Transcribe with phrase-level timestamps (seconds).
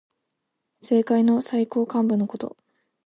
[0.81, 2.57] 政界の最高幹部のこと。